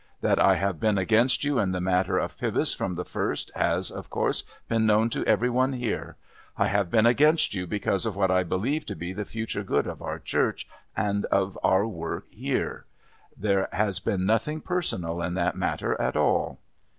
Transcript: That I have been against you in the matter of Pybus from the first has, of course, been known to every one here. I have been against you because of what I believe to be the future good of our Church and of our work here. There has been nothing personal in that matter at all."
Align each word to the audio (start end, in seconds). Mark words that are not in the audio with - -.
That 0.21 0.39
I 0.39 0.55
have 0.55 0.79
been 0.79 0.97
against 0.97 1.43
you 1.43 1.59
in 1.59 1.73
the 1.73 1.79
matter 1.79 2.17
of 2.17 2.35
Pybus 2.35 2.73
from 2.73 2.95
the 2.95 3.05
first 3.05 3.51
has, 3.53 3.91
of 3.91 4.09
course, 4.09 4.41
been 4.67 4.87
known 4.87 5.11
to 5.11 5.23
every 5.27 5.47
one 5.51 5.73
here. 5.73 6.15
I 6.57 6.65
have 6.69 6.89
been 6.89 7.05
against 7.05 7.53
you 7.53 7.67
because 7.67 8.07
of 8.07 8.15
what 8.15 8.31
I 8.31 8.41
believe 8.41 8.83
to 8.87 8.95
be 8.95 9.13
the 9.13 9.25
future 9.25 9.63
good 9.63 9.85
of 9.85 10.01
our 10.01 10.17
Church 10.17 10.67
and 10.97 11.25
of 11.25 11.55
our 11.61 11.85
work 11.85 12.25
here. 12.31 12.85
There 13.37 13.69
has 13.73 13.99
been 13.99 14.25
nothing 14.25 14.59
personal 14.59 15.21
in 15.21 15.35
that 15.35 15.55
matter 15.55 15.95
at 16.01 16.17
all." 16.17 16.57